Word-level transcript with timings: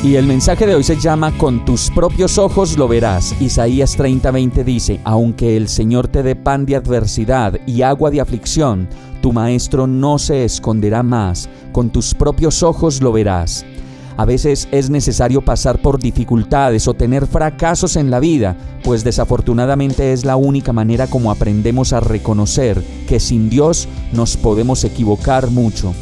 Y 0.00 0.14
el 0.14 0.26
mensaje 0.26 0.64
de 0.64 0.76
hoy 0.76 0.84
se 0.84 0.96
llama 0.96 1.36
Con 1.36 1.64
tus 1.64 1.90
propios 1.90 2.38
ojos 2.38 2.78
lo 2.78 2.86
verás. 2.86 3.34
Isaías 3.40 3.98
30:20 3.98 4.62
dice, 4.62 5.00
aunque 5.02 5.56
el 5.56 5.66
Señor 5.66 6.06
te 6.06 6.22
dé 6.22 6.36
pan 6.36 6.64
de 6.66 6.76
adversidad 6.76 7.58
y 7.66 7.82
agua 7.82 8.08
de 8.12 8.20
aflicción, 8.20 8.88
tu 9.20 9.32
maestro 9.32 9.88
no 9.88 10.20
se 10.20 10.44
esconderá 10.44 11.02
más, 11.02 11.48
con 11.72 11.90
tus 11.90 12.14
propios 12.14 12.62
ojos 12.62 13.02
lo 13.02 13.10
verás. 13.10 13.66
A 14.16 14.24
veces 14.24 14.68
es 14.70 14.88
necesario 14.88 15.44
pasar 15.44 15.82
por 15.82 15.98
dificultades 15.98 16.86
o 16.86 16.94
tener 16.94 17.26
fracasos 17.26 17.96
en 17.96 18.08
la 18.08 18.20
vida, 18.20 18.56
pues 18.84 19.02
desafortunadamente 19.02 20.12
es 20.12 20.24
la 20.24 20.36
única 20.36 20.72
manera 20.72 21.08
como 21.08 21.32
aprendemos 21.32 21.92
a 21.92 21.98
reconocer 21.98 22.84
que 23.08 23.18
sin 23.18 23.50
Dios 23.50 23.88
nos 24.12 24.36
podemos 24.36 24.84
equivocar 24.84 25.50
mucho. 25.50 25.92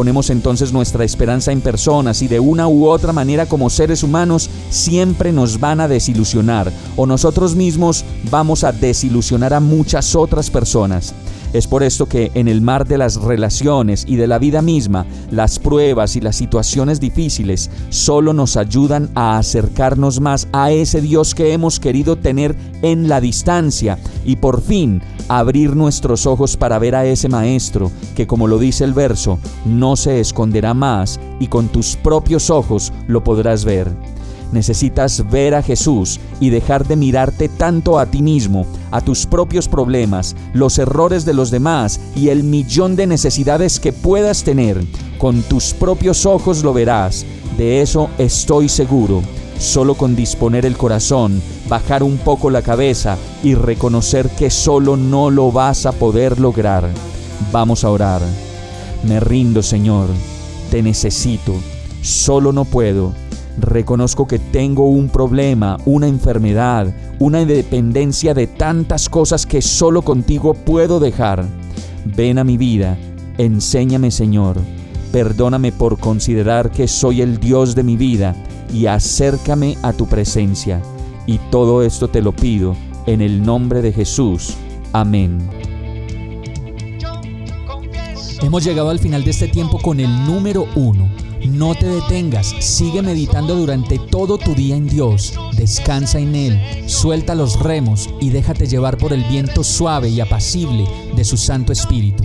Ponemos 0.00 0.30
entonces 0.30 0.72
nuestra 0.72 1.04
esperanza 1.04 1.52
en 1.52 1.60
personas 1.60 2.22
y 2.22 2.26
de 2.26 2.40
una 2.40 2.66
u 2.66 2.86
otra 2.86 3.12
manera 3.12 3.44
como 3.44 3.68
seres 3.68 4.02
humanos 4.02 4.48
siempre 4.70 5.30
nos 5.30 5.60
van 5.60 5.78
a 5.78 5.88
desilusionar 5.88 6.72
o 6.96 7.04
nosotros 7.04 7.54
mismos 7.54 8.06
vamos 8.30 8.64
a 8.64 8.72
desilusionar 8.72 9.52
a 9.52 9.60
muchas 9.60 10.16
otras 10.16 10.48
personas. 10.48 11.14
Es 11.52 11.66
por 11.66 11.82
esto 11.82 12.06
que 12.06 12.30
en 12.32 12.48
el 12.48 12.62
mar 12.62 12.86
de 12.86 12.96
las 12.96 13.16
relaciones 13.16 14.06
y 14.08 14.16
de 14.16 14.26
la 14.26 14.38
vida 14.38 14.62
misma, 14.62 15.04
las 15.30 15.58
pruebas 15.58 16.16
y 16.16 16.22
las 16.22 16.36
situaciones 16.36 16.98
difíciles 16.98 17.70
solo 17.90 18.32
nos 18.32 18.56
ayudan 18.56 19.10
a 19.14 19.36
acercarnos 19.36 20.20
más 20.20 20.48
a 20.52 20.70
ese 20.70 21.02
Dios 21.02 21.34
que 21.34 21.52
hemos 21.52 21.78
querido 21.78 22.16
tener 22.16 22.56
en 22.80 23.08
la 23.08 23.20
distancia 23.20 23.98
y 24.24 24.36
por 24.36 24.60
fin 24.60 25.02
abrir 25.28 25.76
nuestros 25.76 26.26
ojos 26.26 26.56
para 26.56 26.78
ver 26.78 26.94
a 26.94 27.06
ese 27.06 27.28
Maestro 27.28 27.90
que, 28.14 28.26
como 28.26 28.46
lo 28.46 28.58
dice 28.58 28.84
el 28.84 28.92
verso, 28.92 29.38
no 29.64 29.96
se 29.96 30.20
esconderá 30.20 30.74
más 30.74 31.20
y 31.38 31.46
con 31.46 31.68
tus 31.68 31.96
propios 31.96 32.50
ojos 32.50 32.92
lo 33.06 33.22
podrás 33.22 33.64
ver. 33.64 33.90
Necesitas 34.52 35.30
ver 35.30 35.54
a 35.54 35.62
Jesús 35.62 36.18
y 36.40 36.50
dejar 36.50 36.86
de 36.86 36.96
mirarte 36.96 37.48
tanto 37.48 37.98
a 37.98 38.06
ti 38.06 38.20
mismo, 38.20 38.66
a 38.90 39.00
tus 39.00 39.26
propios 39.26 39.68
problemas, 39.68 40.34
los 40.52 40.78
errores 40.78 41.24
de 41.24 41.34
los 41.34 41.50
demás 41.50 42.00
y 42.16 42.30
el 42.30 42.42
millón 42.42 42.96
de 42.96 43.06
necesidades 43.06 43.78
que 43.78 43.92
puedas 43.92 44.42
tener. 44.42 44.82
Con 45.18 45.42
tus 45.42 45.72
propios 45.72 46.26
ojos 46.26 46.64
lo 46.64 46.72
verás, 46.72 47.24
de 47.56 47.80
eso 47.80 48.10
estoy 48.18 48.68
seguro. 48.68 49.22
Solo 49.60 49.94
con 49.94 50.16
disponer 50.16 50.66
el 50.66 50.76
corazón, 50.76 51.40
bajar 51.68 52.02
un 52.02 52.18
poco 52.18 52.50
la 52.50 52.62
cabeza 52.62 53.16
y 53.44 53.54
reconocer 53.54 54.28
que 54.30 54.50
solo 54.50 54.96
no 54.96 55.30
lo 55.30 55.52
vas 55.52 55.86
a 55.86 55.92
poder 55.92 56.40
lograr. 56.40 56.88
Vamos 57.52 57.84
a 57.84 57.90
orar. 57.90 58.22
Me 59.04 59.20
rindo, 59.20 59.62
Señor. 59.62 60.08
Te 60.72 60.82
necesito. 60.82 61.54
Solo 62.02 62.52
no 62.52 62.64
puedo 62.64 63.12
Reconozco 63.60 64.26
que 64.26 64.38
tengo 64.38 64.88
un 64.88 65.08
problema, 65.08 65.76
una 65.84 66.06
enfermedad, 66.06 66.94
una 67.18 67.44
dependencia 67.44 68.32
de 68.32 68.46
tantas 68.46 69.08
cosas 69.08 69.44
que 69.44 69.60
solo 69.60 70.02
contigo 70.02 70.54
puedo 70.54 70.98
dejar. 70.98 71.44
Ven 72.16 72.38
a 72.38 72.44
mi 72.44 72.56
vida, 72.56 72.96
enséñame 73.36 74.10
Señor, 74.10 74.56
perdóname 75.12 75.72
por 75.72 75.98
considerar 75.98 76.70
que 76.70 76.88
soy 76.88 77.22
el 77.22 77.38
Dios 77.38 77.74
de 77.74 77.82
mi 77.82 77.96
vida 77.96 78.34
y 78.72 78.86
acércame 78.86 79.76
a 79.82 79.92
tu 79.92 80.06
presencia. 80.06 80.80
Y 81.26 81.38
todo 81.50 81.82
esto 81.82 82.08
te 82.08 82.22
lo 82.22 82.32
pido 82.32 82.76
en 83.06 83.20
el 83.20 83.42
nombre 83.42 83.82
de 83.82 83.92
Jesús. 83.92 84.54
Amén. 84.92 85.38
Hemos 88.42 88.64
llegado 88.64 88.90
al 88.90 88.98
final 88.98 89.24
de 89.24 89.30
este 89.30 89.48
tiempo 89.48 89.78
con 89.78 90.00
el 90.00 90.10
número 90.26 90.66
uno 90.74 91.08
no 91.48 91.74
te 91.74 91.86
detengas, 91.86 92.54
sigue 92.60 93.02
meditando 93.02 93.54
durante 93.54 93.98
todo 93.98 94.38
tu 94.38 94.54
día 94.54 94.76
en 94.76 94.86
Dios, 94.86 95.32
descansa 95.56 96.18
en 96.18 96.34
Él, 96.34 96.60
suelta 96.86 97.34
los 97.34 97.58
remos 97.58 98.10
y 98.20 98.30
déjate 98.30 98.66
llevar 98.66 98.98
por 98.98 99.12
el 99.12 99.24
viento 99.24 99.64
suave 99.64 100.08
y 100.08 100.20
apacible 100.20 100.84
de 101.16 101.24
su 101.24 101.36
Santo 101.36 101.72
Espíritu. 101.72 102.24